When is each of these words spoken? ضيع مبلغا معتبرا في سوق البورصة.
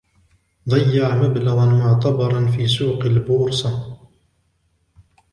ضيع 0.69 1.15
مبلغا 1.15 1.65
معتبرا 1.65 2.47
في 2.51 2.67
سوق 2.67 3.03
البورصة. 3.03 3.97